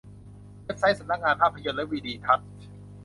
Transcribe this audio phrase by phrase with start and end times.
[0.65, 2.49] เว็บไซต์สำนักงานภาพยนตร์และวีดิทัศน์